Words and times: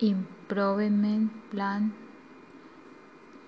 improvement 0.00 1.50
plan 1.50 1.92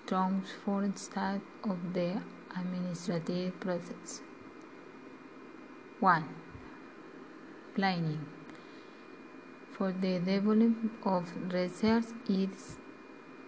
transform 0.05 0.93
state 0.97 1.41
of 1.63 1.93
the 1.93 2.21
administrative 2.59 3.57
process. 3.59 4.21
1. 6.01 6.25
Planning. 7.75 8.25
For 9.77 9.93
the 9.93 10.19
development 10.19 10.91
of 11.03 11.31
research, 11.53 12.05
is, 12.27 12.77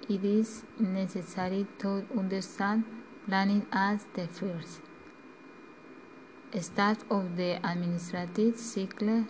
it 0.10 0.24
is 0.24 0.64
necessary 0.80 1.68
to 1.80 2.08
understand 2.18 2.86
planning 3.28 3.66
as 3.72 4.06
the 4.14 4.28
first 4.28 4.80
step 6.62 7.00
of 7.10 7.36
the 7.36 7.56
administrative 7.70 8.58
cycle 8.58 9.26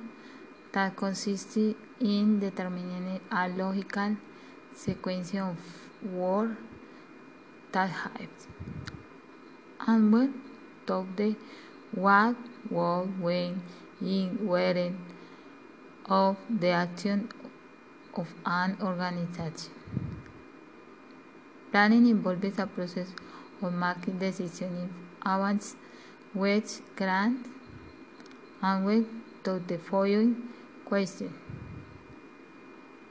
that 0.73 0.95
consists 0.95 1.57
in 1.99 2.39
determining 2.39 3.19
a 3.31 3.47
logical 3.49 4.17
sequence 4.73 5.33
of 5.33 5.57
work 6.11 6.57
that 7.71 7.89
happens. 7.89 8.47
And 9.87 10.11
when 10.11 10.41
talk 10.85 11.15
the 11.15 11.35
what, 11.93 12.35
what, 12.69 13.07
when, 13.19 13.61
in, 14.01 14.47
where 14.47 14.91
of 16.05 16.37
the 16.49 16.69
action 16.69 17.29
of 18.15 18.27
an 18.45 18.77
organization. 18.81 19.71
Planning 21.71 22.07
involves 22.07 22.59
a 22.59 22.67
process 22.67 23.07
of 23.61 23.73
making 23.73 24.19
decisions 24.19 24.61
in 24.61 24.89
advance 25.25 25.75
which 26.33 26.81
grant 26.95 27.47
answers 28.61 29.05
to 29.43 29.59
the 29.67 29.77
following 29.77 30.49
question. 30.85 31.33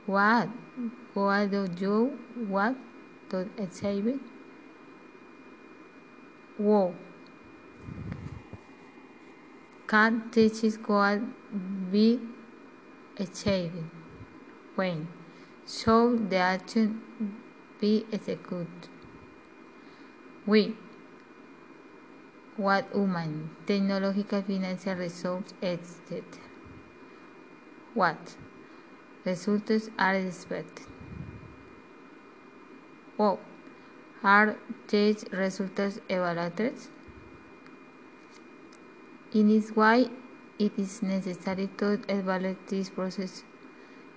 What? 0.06 0.48
What 1.14 1.50
do 1.50 1.68
you 1.78 2.18
want 2.48 2.78
to 3.30 3.48
achieve? 3.58 4.20
Wow. 6.58 6.94
Can 9.86 10.30
teaches 10.30 10.76
what 10.86 11.20
be 11.92 12.18
achieved? 13.16 13.84
When? 14.74 15.06
Should 15.66 16.30
the 16.30 16.36
action 16.36 17.00
be 17.80 18.04
executed? 18.12 18.88
We 20.46 20.74
what 22.56 22.86
human, 22.92 23.50
technological, 23.66 24.42
financial 24.42 24.94
resources, 24.94 25.54
etc. 25.62 26.22
What 27.94 28.36
results 29.24 29.90
are 29.98 30.14
expected? 30.14 30.86
What 33.16 33.38
are 34.22 34.56
these 34.88 35.24
results 35.32 36.00
evaluated? 36.08 36.74
In 39.32 39.48
this 39.48 39.74
way, 39.74 40.08
it 40.58 40.72
is 40.78 41.02
necessary 41.02 41.68
to 41.78 42.00
evaluate 42.08 42.66
this 42.68 42.90
process 42.90 43.44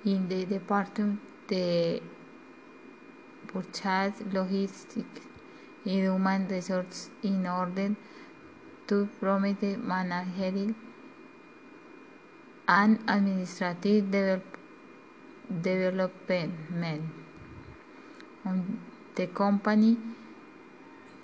in 0.03 0.28
the 0.28 0.45
department 0.45 1.20
the 1.48 2.02
purchase, 3.48 4.22
logistics, 4.31 5.22
and 5.86 5.94
human 5.94 6.48
resources 6.48 7.09
in 7.23 7.45
order 7.45 7.95
to 8.88 9.08
promote 9.20 9.64
managerial 9.78 10.73
and 12.67 13.00
administrative 13.08 14.11
develop, 14.11 14.55
development. 15.62 16.54
The 19.16 19.28
company 19.28 19.98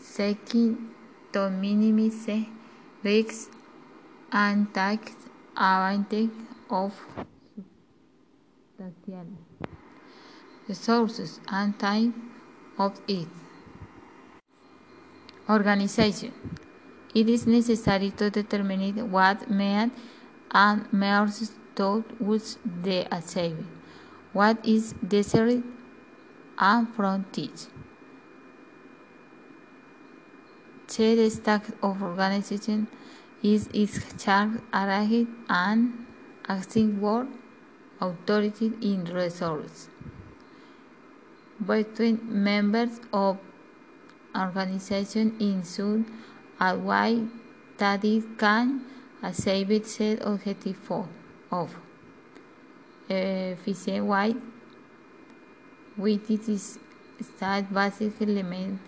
seeking 0.01 0.89
to 1.33 1.49
minimize 1.49 2.45
risks 3.03 3.49
and 4.31 4.73
take 4.73 5.13
advantage 5.57 6.31
of 6.69 6.93
substantial 8.77 9.27
resources 10.67 11.39
and 11.47 11.77
time 11.77 12.13
of 12.77 12.99
it. 13.07 13.27
Organization. 15.49 16.31
It 17.13 17.27
is 17.27 17.45
necessary 17.45 18.11
to 18.11 18.29
determine 18.29 19.11
what 19.11 19.49
means 19.49 19.91
and 20.51 20.91
measures 20.93 21.51
towards 21.75 22.57
the 22.63 23.05
achievement, 23.13 23.67
what 24.33 24.65
is 24.65 24.93
desert 25.05 25.63
and 26.57 26.89
fronted. 26.95 27.51
The 30.87 31.29
stack 31.29 31.63
of 31.81 32.03
organization 32.03 32.87
is 33.41 33.67
its 33.73 33.99
charge 34.21 34.59
arranged 34.73 35.29
and 35.49 36.05
acting 36.47 36.99
work 36.99 37.27
authority 38.01 38.73
in 38.81 39.05
resources 39.05 39.87
between 41.65 42.19
members 42.43 42.99
of 43.13 43.37
organization 44.35 45.35
in 45.39 45.63
soon 45.63 46.05
a 46.59 46.77
way 46.77 47.25
that 47.77 48.03
it 48.03 48.37
can 48.37 48.81
achieve 49.23 49.85
set 49.85 50.19
objective 50.25 50.91
of 51.51 51.75
Eh, 53.09 53.51
efficient 53.51 54.05
way 54.05 54.35
with 55.97 56.29
its 56.29 56.79
stat 57.19 57.73
basic 57.73 58.21
elements 58.21 58.79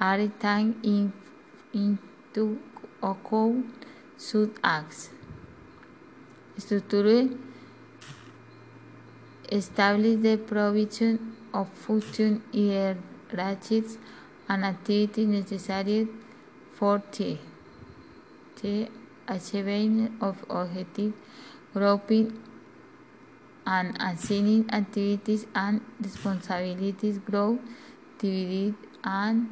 are 0.00 0.16
taken 0.18 0.74
in, 0.82 1.12
into 1.72 2.58
account 3.02 3.66
should 4.18 4.58
acts. 4.64 5.10
Structure 6.56 7.28
establish 9.52 10.16
the 10.20 10.36
provision 10.36 11.36
of 11.54 11.68
function 11.68 12.42
hierarchies 12.52 13.98
and 14.48 14.64
activities 14.64 15.28
necessary 15.28 16.08
for 16.74 17.02
the, 17.16 17.38
the 18.62 18.88
achievement 19.28 20.12
of 20.20 20.44
objectives, 20.50 21.14
grouping 21.72 22.49
and 23.76 23.96
assigning 24.00 24.68
activities 24.78 25.46
and 25.54 25.80
responsibilities, 26.02 27.18
growth, 27.18 27.60
divided 28.18 28.74
and 29.04 29.46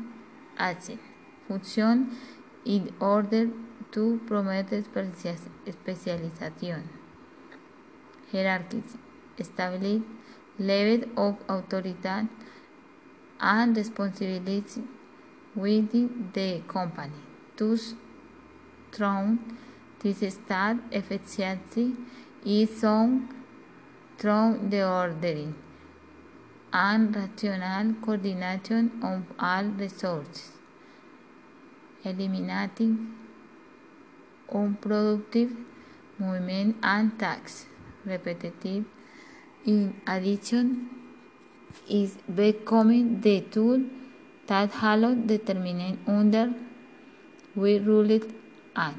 action 0.58 0.98
function 1.48 2.16
in 2.64 2.92
order 3.00 3.48
to 3.92 4.20
promote 4.26 4.68
specialization. 4.84 6.88
Hierarchies 8.32 8.96
establish 9.38 10.02
level 10.58 11.08
of 11.16 11.36
authority 11.48 12.28
and 13.40 13.76
responsibility 13.76 14.82
within 15.54 16.30
the 16.34 16.60
company. 16.68 17.12
Thus, 17.56 17.94
through 18.92 19.38
this 20.00 20.18
state 20.34 20.76
efficiency 20.90 21.94
is 22.44 22.80
shown 22.80 23.37
through 24.18 24.60
the 24.70 24.82
ordering 24.86 25.54
and 26.72 27.16
rational 27.16 27.94
coordination 28.04 28.90
of 29.02 29.22
all 29.38 29.64
resources, 29.64 30.52
eliminating 32.04 33.14
unproductive 34.52 35.50
movement 36.18 36.76
and 36.82 37.18
tasks 37.18 37.66
repetitive. 38.04 38.84
In 39.64 40.00
addition, 40.06 40.90
is 41.88 42.16
becoming 42.34 43.20
the 43.20 43.40
tool 43.40 43.82
that 44.46 44.70
allows 44.82 45.16
determining 45.26 45.98
under 46.06 46.52
we 47.54 47.78
ruled 47.78 48.32
an 48.76 48.94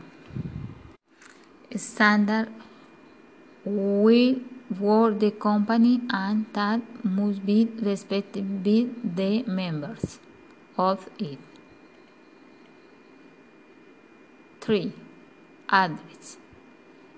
standard 1.76 2.50
we 3.66 4.42
were 4.78 5.12
the 5.12 5.32
company 5.32 6.02
and 6.10 6.46
that 6.54 6.82
must 7.04 7.46
be 7.46 7.68
respected 7.82 8.64
by 8.64 8.88
the 9.04 9.44
members 9.44 10.20
of 10.78 11.10
it. 11.18 11.40
3. 14.62 14.94
Address. 15.70 16.38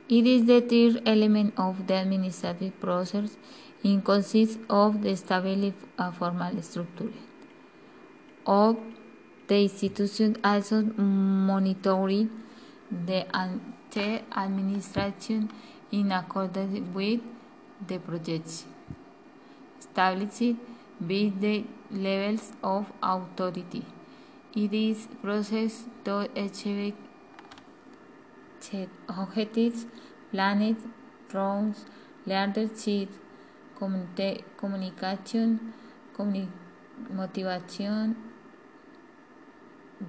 It 0.08 0.28
is 0.28 0.46
the 0.46 0.62
third 0.62 1.02
element 1.06 1.54
of 1.58 1.88
the 1.88 1.96
administrative 1.96 2.80
process 2.80 3.38
and 3.84 4.04
consists 4.04 4.58
of 4.70 5.02
the 5.02 5.10
establishing 5.10 5.74
a 5.98 6.12
formal 6.12 6.62
structure 6.62 7.12
of 8.46 8.78
the 9.48 9.64
institution 9.64 10.38
also 10.44 10.82
monitoring 10.82 12.30
the 13.06 13.26
administration 14.38 15.50
in 15.92 16.12
accordance 16.12 16.80
with 16.94 17.20
the 17.88 17.98
projection. 18.00 18.68
established 19.80 20.56
by 21.00 21.32
the 21.44 21.66
levels 21.92 22.52
of 22.64 22.92
authority. 23.02 23.84
It 24.56 24.74
is 24.74 25.08
process 25.22 25.86
to 26.06 26.30
achieve 26.36 26.96
objectives, 29.08 29.86
planned 30.32 30.78
rounds, 31.34 31.86
leadership, 32.26 33.10
communication, 33.78 35.74
communi 36.16 36.48
motivation, 37.10 38.16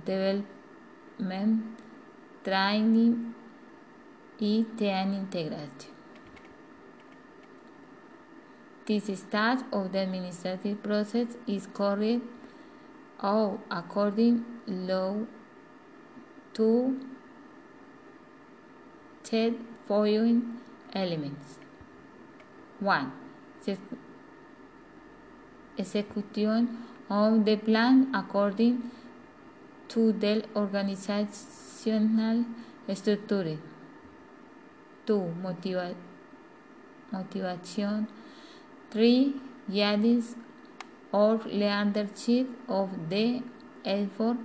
development, 0.04 1.62
training 2.44 3.34
y 4.40 4.66
team 4.76 5.14
integration. 5.14 5.91
This 8.84 9.04
stage 9.04 9.60
of 9.72 9.92
the 9.92 10.00
administrative 10.00 10.82
process 10.82 11.36
is 11.46 11.68
carried 11.68 12.20
out 13.22 13.60
according 13.70 14.44
law 14.66 15.18
to 16.54 17.00
the 19.30 19.54
following 19.86 20.58
elements. 20.92 21.58
1. 22.80 23.12
Execution 25.78 26.68
of 27.08 27.44
the 27.44 27.56
plan 27.56 28.10
according 28.12 28.90
to 29.88 30.12
the 30.12 30.44
organizational 30.56 32.44
structure. 32.92 33.58
2. 35.06 35.34
Motiva 35.40 35.94
motivation. 37.12 38.08
3. 38.92 39.34
Guidance 39.70 40.34
or 41.12 41.40
leadership 41.46 42.46
of 42.68 42.90
the 43.08 43.42
effort 43.84 44.36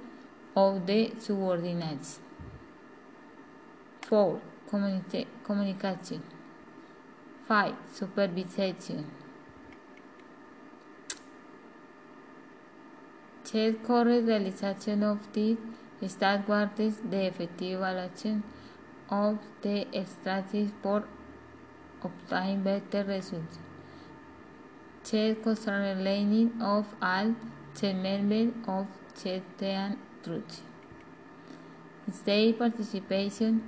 of 0.55 0.85
the 0.87 1.11
subordinates. 1.19 2.19
4. 4.07 4.39
Communication. 4.69 6.23
5. 7.47 7.75
Supervision. 7.93 9.05
Check 13.43 13.83
correct 13.83 14.27
realization 14.27 15.03
of 15.03 15.19
this 15.33 15.57
stat 16.07 16.47
guards 16.47 17.01
the 17.09 17.27
effective 17.27 17.79
evaluation 17.79 18.43
of 19.09 19.39
the 19.61 19.85
strategy 20.05 20.71
for 20.81 21.03
obtaining 22.03 22.63
better 22.63 23.03
results. 23.03 23.57
Concerning 25.09 26.03
learning 26.03 26.61
of 26.61 26.85
all 27.01 27.33
the 27.79 27.93
members 27.93 28.51
of 28.67 28.87
the 29.23 29.41
team 29.57 29.97
truth. 30.21 30.61
State 32.11 32.59
participation 32.59 33.61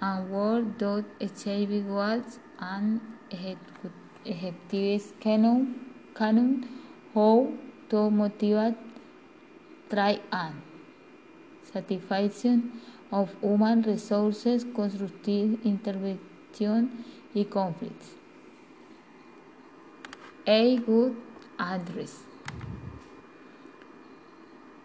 and 0.00 0.30
work 0.30 0.78
dot 0.78 1.04
achieve 1.20 1.84
goals 1.88 2.38
and 2.60 3.00
effective 4.24 5.18
canon, 5.18 5.74
canon 6.14 6.64
how 7.12 7.48
to 7.88 8.08
motivate, 8.08 8.76
try 9.90 10.20
and 10.30 10.62
satisfaction 11.72 12.80
of 13.10 13.34
human 13.40 13.82
resources, 13.82 14.62
constructive 14.62 15.58
intervention 15.64 17.04
y 17.34 17.42
conflicts. 17.50 18.23
A 20.46 20.76
good 20.76 21.16
address. 21.58 22.24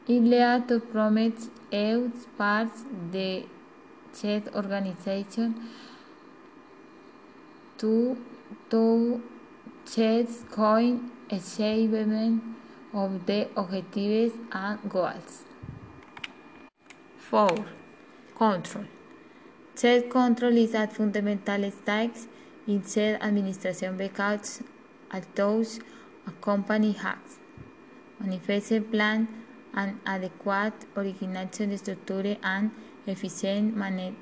To 0.07 0.79
promote 0.91 1.49
out 1.73 2.37
parts 2.37 2.83
the 3.11 3.45
chat 4.19 4.55
organization 4.55 5.55
to 7.77 8.17
to 8.69 9.21
chase 9.85 10.43
coin 10.49 11.11
achievement 11.29 12.41
of 12.93 13.25
the 13.25 13.47
objectives 13.55 14.33
and 14.51 14.79
goals. 14.89 15.43
4. 17.17 17.65
Control. 18.35 18.85
Chat 19.75 20.09
control 20.09 20.57
is 20.57 20.73
a 20.73 20.87
fundamental 20.87 21.69
stake 21.69 22.15
in 22.67 22.81
chat 22.83 23.21
administration 23.21 23.97
because 23.97 24.63
although 25.13 25.63
a 26.27 26.31
company 26.41 26.91
has. 26.93 27.39
Manifested 28.19 28.91
plan 28.91 29.27
and 29.73 29.99
adequate 30.05 30.85
organization 30.97 31.77
structure 31.77 32.37
and 32.43 32.71
efficient 33.07 33.75
man 33.75 34.15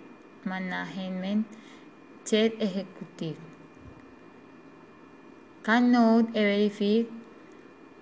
management, 0.46 1.48
chat 2.26 2.54
executive. 2.60 3.38
Cannot 5.64 6.30
verify 6.30 7.04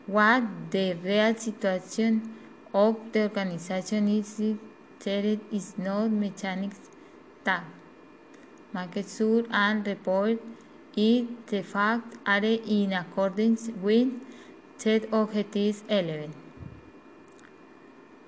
what 0.06 0.44
the 0.72 0.94
real 1.04 1.34
situation 1.36 2.36
of 2.74 2.98
the 3.12 3.24
organization 3.24 4.08
is 4.08 4.42
there 5.04 5.38
is 5.52 5.78
no 5.78 6.10
mechanics 6.10 6.90
that 7.44 7.64
make 8.74 9.08
sure 9.08 9.44
and 9.50 9.88
report 9.88 10.40
the 10.96 11.62
facts 11.62 12.18
are 12.26 12.44
in 12.44 12.94
accordance 12.94 13.70
with 13.82 14.14
set 14.78 15.04
objectives 15.12 15.84
11. 15.90 16.34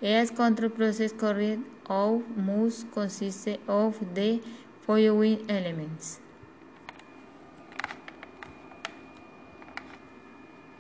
As 0.02 0.32
control 0.32 0.70
process 0.70 1.14
carried 1.14 1.64
out 1.90 2.24
must 2.36 2.92
consist 2.92 3.48
of 3.68 3.98
the 4.14 4.42
following 4.86 5.50
elements. 5.50 6.20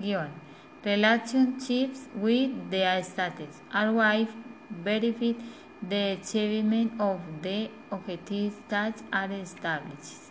Guion. 0.01 0.29
Relationships 0.85 2.07
with 2.15 2.69
the 2.69 3.01
status. 3.01 3.61
RY 3.73 4.27
verify 4.69 5.33
the 5.81 6.17
achievement 6.19 6.99
of 6.99 7.19
the 7.41 7.69
objectives 7.91 8.55
that 8.69 9.01
are 9.11 9.31
established. 9.31 10.26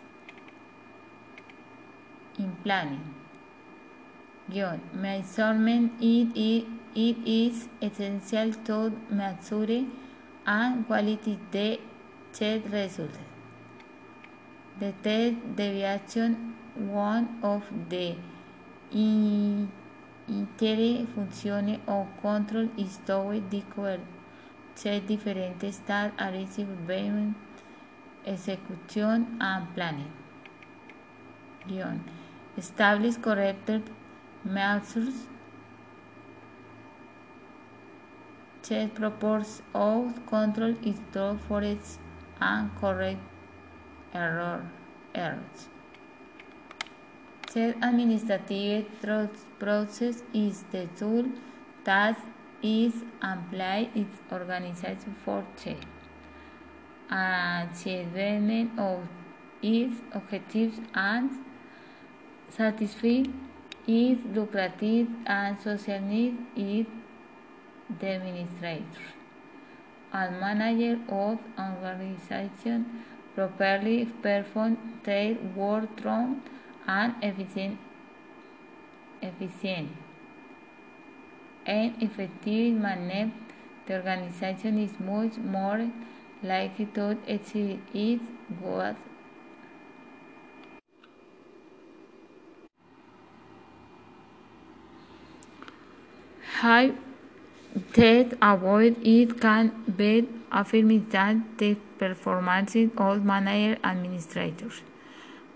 In 2.39 2.53
planning. 2.63 3.15
Guion. 4.51 4.81
Measurement 4.93 5.93
it, 6.01 6.67
it, 6.95 7.17
is 7.27 7.69
essential 7.81 8.53
to 8.65 8.93
measure 9.11 9.85
and 10.47 10.87
quality 10.87 11.39
the 11.51 11.81
test 12.33 12.67
results. 12.71 13.19
The 14.79 14.93
test 15.03 15.57
deviation 15.57 16.55
one 16.77 17.39
of 17.43 17.63
the 17.89 18.17
intere 20.29 21.07
funzione 21.15 21.81
o 21.89 22.07
control 22.21 22.69
is 22.77 22.99
the 23.07 23.63
cover 23.75 24.01
check 24.77 25.07
different 25.07 25.61
stats 25.61 26.13
are 26.19 26.33
received 26.33 26.91
execution 28.27 29.39
and 29.41 29.75
planning. 29.75 30.13
Guion. 31.67 32.01
Establish 32.57 33.17
corrected 33.17 33.83
measures 34.45 35.27
check 38.63 38.95
proportions 38.95 39.63
of 39.75 40.15
control 40.27 40.75
is 40.83 40.99
to 41.13 41.39
forest 41.47 42.01
and 42.41 42.71
correct 42.81 43.21
error 44.13 44.69
errors. 45.15 45.69
Check 47.53 47.77
administrative 47.83 48.87
process 49.59 50.23
is 50.35 50.65
the 50.73 50.89
tool 50.97 51.27
that 51.85 52.19
is 52.63 53.05
applied 53.23 53.91
its 53.95 54.19
organization 54.33 55.15
for 55.25 55.45
check 55.63 55.77
achievement 57.11 58.79
of 58.79 59.07
its 59.63 60.01
objectives 60.13 60.81
and 60.95 61.31
satisfy 62.49 63.25
its 63.87 64.21
lucrative 64.35 65.09
and 65.27 65.59
social 65.61 66.01
needs 66.01 66.39
is 66.57 66.87
the 68.01 68.09
administrator 68.17 69.07
and 70.13 70.41
manager 70.41 70.99
of 71.09 71.39
an 71.57 71.77
organization 71.83 73.05
properly 73.35 74.07
perform 74.23 74.77
their 75.05 75.35
work 75.55 76.01
through 76.01 76.41
and 76.87 77.15
efficient, 77.23 77.79
efficient 79.21 79.91
and 81.67 82.03
effective 82.03 82.75
manner, 82.75 83.33
the 83.87 83.95
organization 83.97 84.79
is 84.79 84.99
much 85.01 85.37
more 85.39 85.91
likely 86.43 86.87
to 86.87 87.19
achieve 87.27 87.81
its 87.93 88.25
goals. 88.63 88.97
How 96.61 96.91
that 97.97 98.39
avoid 98.41 98.97
it 99.05 99.39
can 99.39 99.73
be 99.95 100.27
affirmed 100.51 101.11
that 101.11 101.59
the 101.59 101.75
performance 101.99 102.75
of 102.97 103.23
manager 103.23 103.79
administrators, 103.85 104.81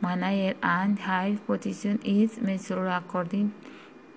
manager 0.03 0.59
and 0.63 0.99
high 0.99 1.39
position 1.47 2.01
is 2.05 2.39
measured 2.43 2.87
according 2.87 3.55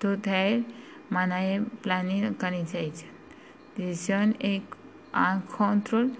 to 0.00 0.16
their 0.16 0.62
manager 1.08 1.64
planning 1.80 2.26
organization, 2.26 3.08
decision 3.74 4.36
and 5.14 5.48
control. 5.48 6.10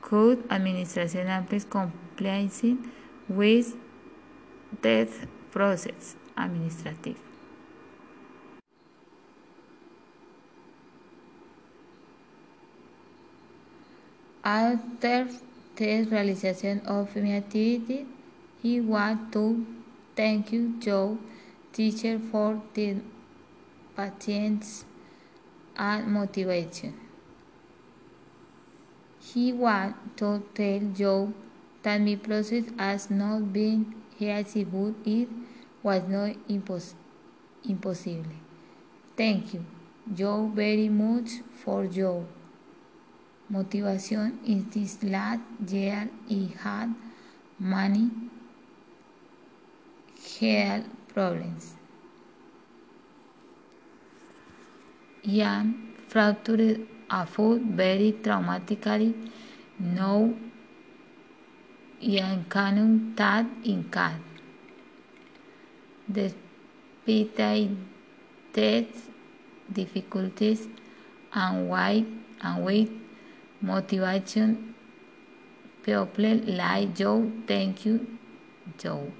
Could 0.00 0.44
administration 0.48 1.26
amplifies 1.26 1.64
compliance 1.64 2.62
with 3.28 3.74
that 4.80 5.08
process 5.50 6.14
administrative? 6.36 7.33
After 14.44 15.26
the 15.76 16.02
realization 16.04 16.80
of 16.80 17.16
my 17.16 17.32
activity, 17.32 18.06
he 18.62 18.78
want 18.78 19.32
to 19.32 19.66
thank 20.14 20.52
you, 20.52 20.74
Joe, 20.78 21.16
teacher, 21.72 22.18
for 22.18 22.60
the 22.74 22.96
patience 23.96 24.84
and 25.76 26.08
motivation. 26.08 26.92
He 29.18 29.52
want 29.54 29.96
to 30.18 30.42
tell 30.54 30.80
Joe 30.92 31.32
that 31.82 32.02
my 32.02 32.16
process 32.16 32.64
has 32.78 33.10
not 33.10 33.50
been 33.50 33.94
easy, 34.20 34.64
but 34.64 34.92
it 35.06 35.28
was 35.82 36.02
not 36.06 36.36
impos 36.48 36.92
impossible. 37.66 38.36
Thank 39.16 39.54
you, 39.54 39.64
Joe, 40.12 40.50
very 40.54 40.90
much 40.90 41.30
for 41.64 41.84
your 41.86 42.26
motivation 43.54 44.38
in 44.46 44.66
this 44.74 45.02
last 45.04 45.40
year. 45.68 46.08
I 46.30 46.40
had 46.62 46.94
many 47.58 48.10
health 50.40 50.88
problems. 51.12 51.74
I 55.26 55.38
am 55.50 55.94
fractured 56.08 56.86
a 57.10 57.26
foot 57.26 57.62
very 57.62 58.12
traumatically. 58.24 59.14
Now 59.78 60.34
I 62.02 62.18
am 62.28 62.44
canon 62.56 63.14
that 63.16 63.46
in 63.64 63.84
cat. 63.84 64.20
Despite 66.10 67.36
death, 68.52 69.08
difficulties 69.72 70.68
and 71.32 71.68
weight 71.70 72.06
and 72.42 72.64
weight 72.64 73.03
motivation 73.64 74.74
people 75.82 76.40
like 76.46 76.94
Joe. 76.94 77.30
Thank 77.46 77.84
you, 77.86 78.06
Joe. 78.78 79.12